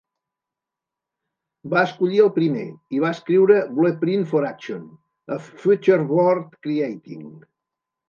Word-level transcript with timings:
Va 1.73 1.83
escollir 1.89 2.23
el 2.23 2.31
primer, 2.39 2.65
i 2.97 3.03
va 3.05 3.13
escriure 3.19 3.59
Blueprint 3.77 4.27
for 4.35 4.51
Action: 4.51 4.83
A 5.37 5.41
Future 5.47 6.13
Worth 6.19 6.61
Creating. 6.67 7.27